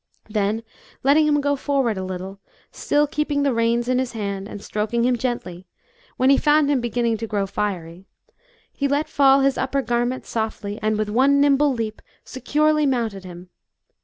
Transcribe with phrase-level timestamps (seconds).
[0.31, 0.63] Then
[1.03, 2.39] letting him go forward a little,
[2.71, 5.67] still keeping the reins in his hand and stroking him gently,
[6.17, 8.07] when he found him beginning to grow fiery,
[8.73, 13.51] he let fall his upper garment softly and with one nimble leap, securely mounted him.